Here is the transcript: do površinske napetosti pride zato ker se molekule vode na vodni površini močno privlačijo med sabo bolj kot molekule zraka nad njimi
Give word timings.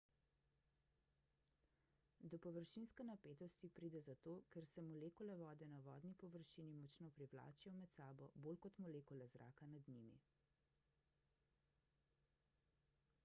do 2.29 2.37
površinske 2.45 3.05
napetosti 3.09 3.69
pride 3.79 3.99
zato 4.07 4.33
ker 4.55 4.67
se 4.71 4.83
molekule 4.87 5.35
vode 5.41 5.67
na 5.73 5.81
vodni 5.89 6.13
površini 6.23 6.73
močno 6.79 7.11
privlačijo 7.19 7.73
med 7.81 7.93
sabo 7.97 8.29
bolj 8.47 8.59
kot 8.67 8.79
molekule 8.87 9.27
zraka 9.35 9.67
nad 9.75 9.91
njimi 9.97 10.17